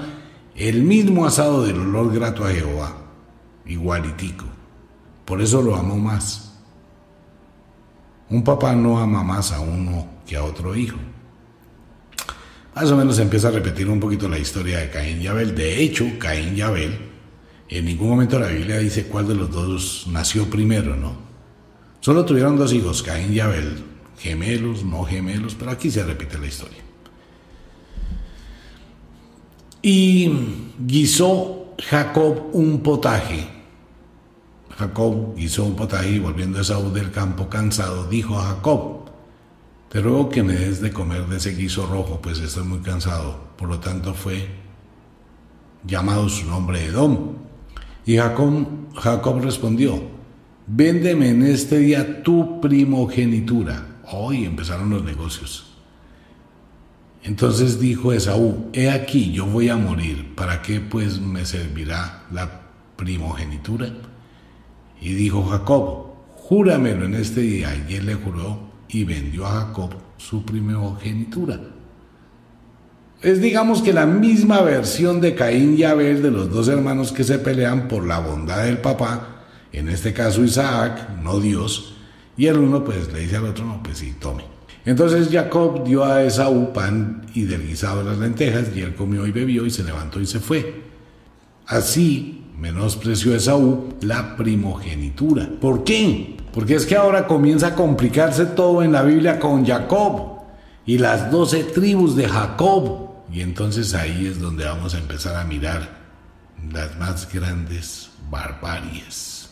[0.56, 2.96] el mismo asado del olor grato a Jehová,
[3.66, 4.46] igualitico.
[5.26, 6.52] Por eso lo amó más.
[8.30, 10.98] Un papá no ama más a uno que a otro hijo.
[12.76, 15.54] Más o menos se empieza a repetir un poquito la historia de Caín y Abel.
[15.54, 16.98] De hecho, Caín y Abel,
[17.70, 21.16] en ningún momento la Biblia dice cuál de los dos nació primero, ¿no?
[22.00, 23.84] Solo tuvieron dos hijos, Caín y Abel,
[24.18, 26.80] gemelos, no gemelos, pero aquí se repite la historia.
[29.82, 30.32] Y
[30.80, 33.48] guisó Jacob un potaje.
[34.78, 39.03] Jacob guisó un potaje y volviendo a Saúl del campo cansado, dijo a Jacob,
[39.94, 43.50] te ruego que me des de comer de ese guiso rojo, pues estoy muy cansado.
[43.56, 44.48] Por lo tanto fue
[45.86, 47.34] llamado su nombre Edom.
[48.04, 48.66] Y Jacob,
[48.96, 50.02] Jacob respondió,
[50.66, 54.00] véndeme en este día tu primogenitura.
[54.12, 55.76] Hoy empezaron los negocios.
[57.22, 62.64] Entonces dijo Esaú, he aquí, yo voy a morir, ¿para qué pues me servirá la
[62.96, 63.94] primogenitura?
[65.00, 67.86] Y dijo Jacob, júramelo en este día.
[67.88, 71.60] Y él le juró y vendió a Jacob su primogenitura.
[73.22, 77.24] Es digamos que la misma versión de Caín y Abel de los dos hermanos que
[77.24, 81.96] se pelean por la bondad del papá, en este caso Isaac, no Dios,
[82.36, 84.44] y el uno pues le dice al otro, no, pues sí, tome.
[84.86, 89.26] Entonces Jacob dio a Esaú pan y del guisado de las lentejas, y él comió
[89.26, 90.84] y bebió y se levantó y se fue.
[91.66, 95.50] Así menospreció Esaú la primogenitura.
[95.62, 96.36] ¿Por qué?
[96.54, 100.42] Porque es que ahora comienza a complicarse todo en la Biblia con Jacob
[100.86, 103.10] y las doce tribus de Jacob.
[103.32, 105.90] Y entonces ahí es donde vamos a empezar a mirar
[106.72, 109.50] las más grandes barbaries.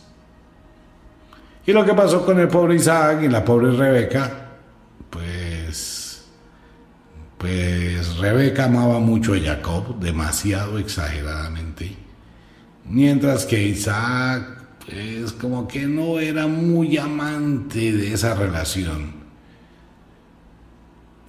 [1.66, 4.32] Y lo que pasó con el pobre Isaac y la pobre Rebeca,
[5.10, 6.24] pues,
[7.38, 11.96] pues Rebeca amaba mucho a Jacob, demasiado exageradamente,
[12.86, 19.22] mientras que Isaac, pues como que no era muy amante de esa relación.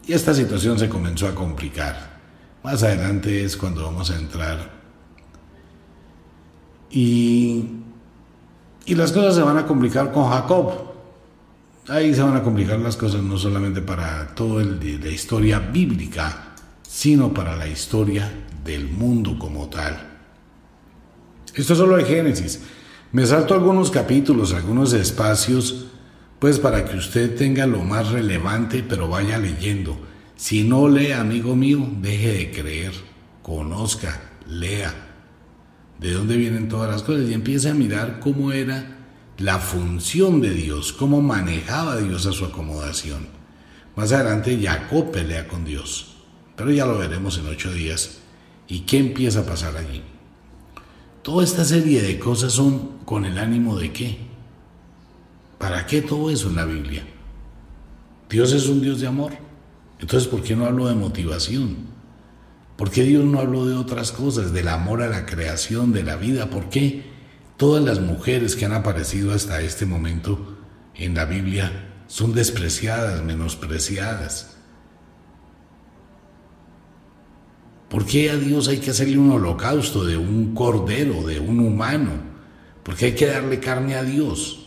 [0.06, 2.20] Y esta situación se comenzó a complicar.
[2.64, 4.70] Más adelante es cuando vamos a entrar.
[6.90, 7.66] Y,
[8.84, 10.92] y las cosas se van a complicar con Jacob.
[11.88, 17.32] Ahí se van a complicar las cosas no solamente para toda la historia bíblica, sino
[17.32, 18.30] para la historia
[18.64, 20.08] del mundo como tal.
[21.54, 22.60] Esto es solo de Génesis.
[23.12, 25.88] Me salto algunos capítulos, algunos espacios,
[26.38, 30.00] pues para que usted tenga lo más relevante, pero vaya leyendo.
[30.34, 32.92] Si no lee, amigo mío, deje de creer,
[33.42, 35.10] conozca, lea
[35.98, 38.96] de dónde vienen todas las cosas y empiece a mirar cómo era
[39.36, 43.28] la función de Dios, cómo manejaba Dios a su acomodación.
[43.94, 46.16] Más adelante Jacob pelea con Dios,
[46.56, 48.20] pero ya lo veremos en ocho días.
[48.68, 50.02] ¿Y qué empieza a pasar allí?
[51.22, 54.18] Toda esta serie de cosas son con el ánimo de qué?
[55.58, 57.04] ¿Para qué todo eso en la Biblia?
[58.28, 59.32] Dios es un Dios de amor.
[60.00, 61.76] Entonces, ¿por qué no hablo de motivación?
[62.76, 66.16] ¿Por qué Dios no habló de otras cosas, del amor a la creación, de la
[66.16, 66.50] vida?
[66.50, 67.04] ¿Por qué
[67.56, 70.58] todas las mujeres que han aparecido hasta este momento
[70.96, 74.56] en la Biblia son despreciadas, menospreciadas.
[77.92, 82.12] ¿Por qué a Dios hay que hacerle un holocausto de un cordero, de un humano?
[82.82, 84.66] ¿Por qué hay que darle carne a Dios?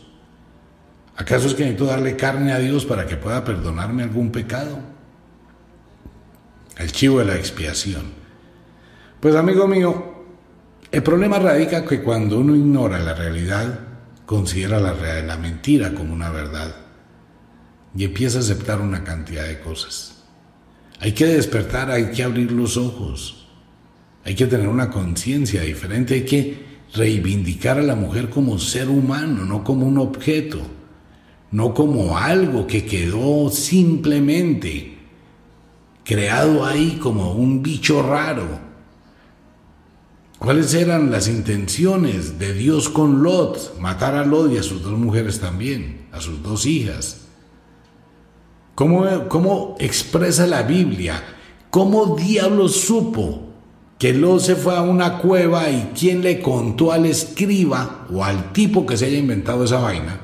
[1.16, 4.78] ¿Acaso es que necesito darle carne a Dios para que pueda perdonarme algún pecado?
[6.78, 8.14] El chivo de la expiación.
[9.20, 10.28] Pues amigo mío,
[10.92, 13.80] el problema radica que cuando uno ignora la realidad,
[14.28, 16.76] considera la, la mentira como una verdad
[17.96, 20.15] y empieza a aceptar una cantidad de cosas.
[21.00, 23.48] Hay que despertar, hay que abrir los ojos,
[24.24, 29.46] hay que tener una conciencia diferente, hay que reivindicar a la mujer como ser humano,
[29.46, 30.62] no como un objeto,
[31.52, 34.98] no como algo que quedó simplemente
[36.04, 38.66] creado ahí como un bicho raro
[40.46, 43.80] ¿Cuáles eran las intenciones de Dios con Lot?
[43.80, 47.25] Matar a Lot y a sus dos mujeres también, a sus dos hijas.
[48.76, 51.24] ¿Cómo, cómo expresa la Biblia?
[51.70, 53.42] ¿Cómo diablos supo
[53.98, 58.52] que Lot se fue a una cueva y quién le contó al escriba o al
[58.52, 60.20] tipo que se haya inventado esa vaina?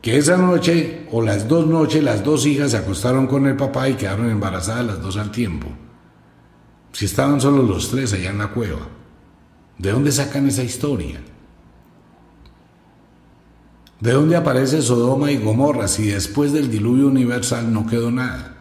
[0.00, 3.88] Que esa noche o las dos noches las dos hijas se acostaron con el papá
[3.88, 5.66] y quedaron embarazadas las dos al tiempo.
[6.92, 8.88] Si estaban solo los tres allá en la cueva.
[9.78, 11.20] ¿De dónde sacan esa historia?
[14.02, 18.56] ¿De dónde aparece Sodoma y Gomorra si después del diluvio universal no quedó nada?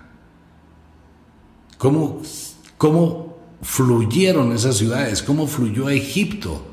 [1.80, 2.22] ¿Cómo,
[2.78, 5.24] cómo fluyeron esas ciudades?
[5.24, 6.64] ¿Cómo fluyó Egipto?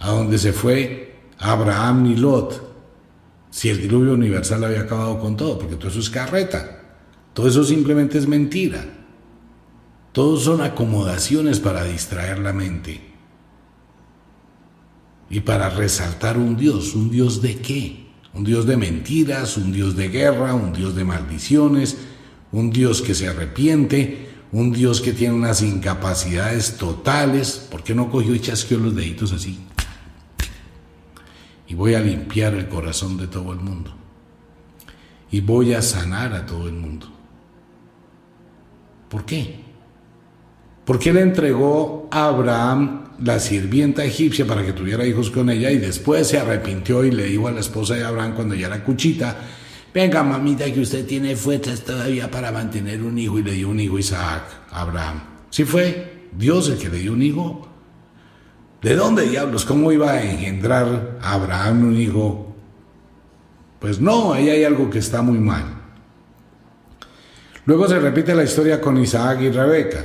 [0.00, 2.74] A donde se fue Abraham y Lot.
[3.50, 6.80] Si el diluvio universal había acabado con todo, porque todo eso es carreta.
[7.32, 8.84] Todo eso simplemente es mentira.
[10.10, 13.11] Todos son acomodaciones para distraer la mente
[15.32, 16.94] y para resaltar un Dios.
[16.94, 18.04] ¿Un Dios de qué?
[18.34, 21.96] Un Dios de mentiras, un Dios de guerra, un Dios de maldiciones,
[22.52, 27.66] un Dios que se arrepiente, un Dios que tiene unas incapacidades totales.
[27.70, 29.58] ¿Por qué no cogió y chasqueó los deditos así?
[31.66, 33.90] Y voy a limpiar el corazón de todo el mundo.
[35.30, 37.10] Y voy a sanar a todo el mundo.
[39.08, 39.60] ¿Por qué?
[40.84, 45.70] ¿Por qué le entregó a Abraham la sirvienta egipcia para que tuviera hijos con ella
[45.70, 48.82] y después se arrepintió y le dijo a la esposa de Abraham cuando ya era
[48.82, 49.36] cuchita,
[49.94, 53.80] venga mamita que usted tiene fuerzas todavía para mantener un hijo y le dio un
[53.80, 55.22] hijo Isaac a Abraham?
[55.50, 57.68] ¿Sí fue Dios el que le dio un hijo?
[58.80, 59.64] ¿De dónde diablos?
[59.64, 62.56] ¿Cómo iba a engendrar Abraham un hijo?
[63.78, 65.64] Pues no, ahí hay algo que está muy mal.
[67.66, 70.04] Luego se repite la historia con Isaac y Rebeca.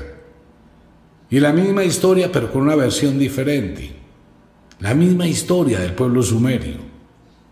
[1.30, 3.91] Y la misma historia, pero con una versión diferente.
[4.80, 6.78] La misma historia del pueblo sumerio.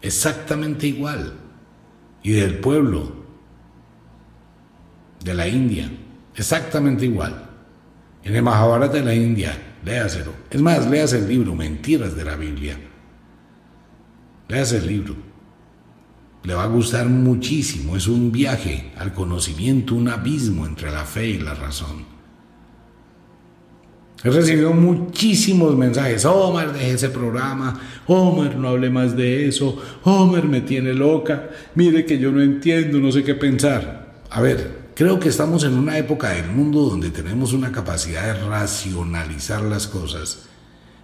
[0.01, 1.33] Exactamente igual.
[2.23, 3.11] Y del pueblo
[5.23, 5.91] de la India.
[6.35, 7.49] Exactamente igual.
[8.23, 10.31] En el Mahabharata de la India, léaselo.
[10.49, 12.77] Es más, leas el libro, Mentiras de la Biblia.
[14.47, 15.15] Leas el libro.
[16.43, 17.97] Le va a gustar muchísimo.
[17.97, 22.14] Es un viaje al conocimiento, un abismo entre la fe y la razón.
[24.25, 26.25] He recibido muchísimos mensajes.
[26.25, 27.79] Omar, deje ese programa.
[28.07, 29.79] Omar, no hable más de eso.
[30.03, 31.51] Omar, me tiene loca.
[31.75, 34.23] Mire que yo no entiendo, no sé qué pensar.
[34.31, 38.47] A ver, creo que estamos en una época del mundo donde tenemos una capacidad de
[38.47, 40.47] racionalizar las cosas,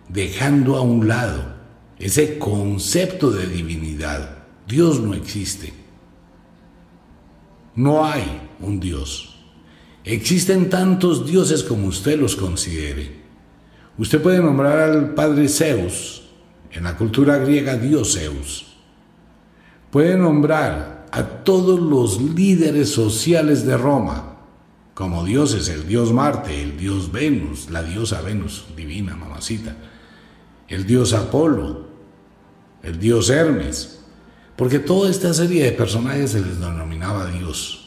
[0.10, 1.44] dejando a un lado
[2.00, 4.46] ese concepto de divinidad.
[4.68, 5.72] Dios no existe.
[7.76, 8.24] No hay
[8.62, 9.31] un Dios.
[10.04, 13.22] Existen tantos dioses como usted los considere.
[13.98, 16.24] Usted puede nombrar al padre Zeus,
[16.72, 18.78] en la cultura griega Dios Zeus.
[19.92, 24.32] Puede nombrar a todos los líderes sociales de Roma
[24.94, 29.76] como dioses, el dios Marte, el dios Venus, la diosa Venus, divina mamacita,
[30.68, 31.88] el dios Apolo,
[32.84, 34.00] el dios Hermes,
[34.56, 37.81] porque toda esta serie de personajes se les denominaba Dios.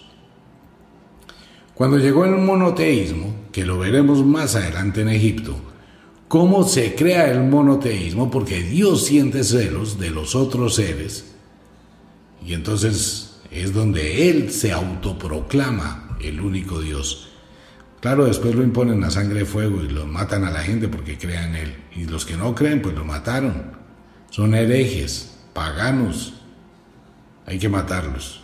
[1.75, 5.57] Cuando llegó el monoteísmo, que lo veremos más adelante en Egipto,
[6.29, 11.35] cómo se crea el monoteísmo, porque Dios siente celos de los otros seres,
[12.47, 17.31] y entonces es donde Él se autoproclama el único Dios.
[18.01, 21.18] Claro, después lo imponen a sangre de fuego y lo matan a la gente porque
[21.18, 21.75] crean en Él.
[21.97, 23.72] Y los que no creen, pues lo mataron.
[24.29, 26.35] Son herejes, paganos.
[27.47, 28.43] Hay que matarlos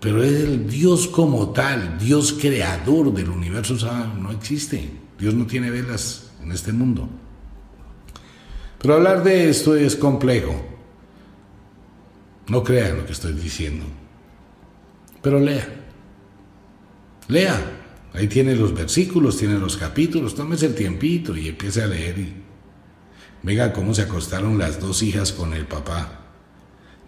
[0.00, 3.74] pero es el Dios como tal, Dios creador del universo,
[4.18, 4.90] no existe.
[5.18, 7.08] Dios no tiene velas en este mundo.
[8.80, 10.54] Pero hablar de esto es complejo.
[12.46, 13.84] No crean lo que estoy diciendo.
[15.20, 15.66] Pero lea.
[17.26, 17.74] Lea.
[18.14, 20.34] Ahí tiene los versículos, tiene los capítulos.
[20.34, 22.18] Tómese el tiempito y empiece a leer.
[22.18, 22.34] Y...
[23.42, 26.27] Venga, cómo se acostaron las dos hijas con el papá.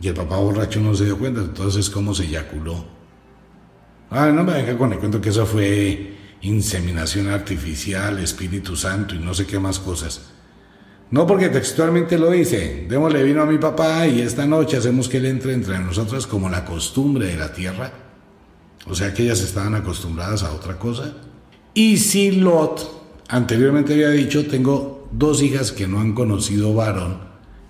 [0.00, 2.84] Y el papá borracho no se dio cuenta, entonces cómo se eyaculó.
[4.10, 9.18] Ah, no me deja con el cuento que eso fue inseminación artificial, Espíritu Santo y
[9.18, 10.30] no sé qué más cosas.
[11.10, 15.18] No porque textualmente lo dice, démosle vino a mi papá y esta noche hacemos que
[15.18, 17.92] él entre entre nosotras como la costumbre de la tierra.
[18.86, 21.16] O sea que ellas estaban acostumbradas a otra cosa.
[21.74, 27.18] Y si Lot anteriormente había dicho, tengo dos hijas que no han conocido varón,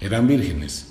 [0.00, 0.89] eran vírgenes.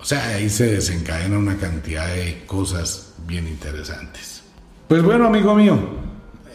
[0.00, 4.42] O sea, ahí se desencadena una cantidad de cosas bien interesantes.
[4.86, 5.78] Pues bueno, amigo mío,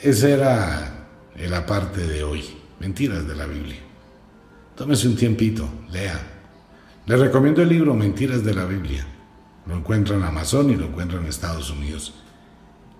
[0.01, 2.57] esa era la parte de hoy.
[2.79, 3.79] Mentiras de la Biblia.
[4.75, 6.19] Tómese un tiempito, lea.
[7.05, 9.05] Le recomiendo el libro Mentiras de la Biblia.
[9.65, 12.13] Lo encuentra en Amazon y lo encuentra en Estados Unidos.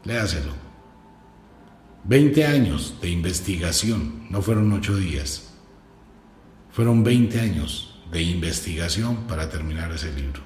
[0.04, 0.54] Léaselo.
[2.06, 5.54] 20 años de investigación, no fueron 8 días.
[6.72, 10.42] Fueron 20 años de investigación para terminar ese libro.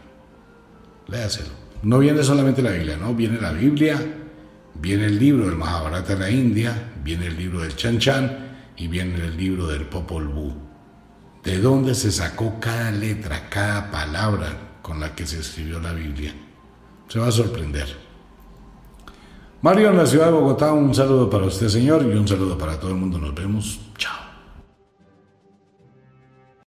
[1.08, 1.68] Léaselo.
[1.84, 4.00] No viene solamente la Biblia, no, viene la Biblia,
[4.74, 8.88] viene el libro del Mahabharata de la India, viene el libro del Chan Chan y
[8.88, 10.54] viene el libro del Popol Vuh.
[11.44, 16.34] ¿De dónde se sacó cada letra, cada palabra con la que se escribió la Biblia?
[17.08, 17.88] Se va a sorprender.
[19.62, 22.80] Mario en la ciudad de Bogotá, un saludo para usted, señor, y un saludo para
[22.80, 23.18] todo el mundo.
[23.18, 23.80] Nos vemos.